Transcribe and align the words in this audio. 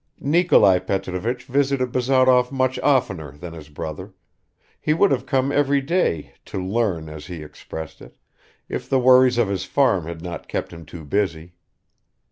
Nikolai 0.19 0.79
Petrovich 0.79 1.43
visited 1.43 1.91
Bazarov 1.91 2.51
much 2.51 2.79
oftener 2.79 3.33
than 3.33 3.53
his 3.53 3.69
brother; 3.69 4.15
he 4.79 4.95
would 4.95 5.11
have 5.11 5.27
come 5.27 5.51
every 5.51 5.79
day 5.79 6.33
"to 6.45 6.57
learn," 6.59 7.07
as 7.07 7.27
he 7.27 7.43
expressed 7.43 8.01
it, 8.01 8.17
if 8.67 8.89
the 8.89 8.97
worries 8.97 9.37
of 9.37 9.47
his 9.47 9.63
farm 9.63 10.05
had 10.07 10.23
not 10.23 10.47
kept 10.47 10.73
him 10.73 10.87
too 10.87 11.05
busy. 11.05 11.53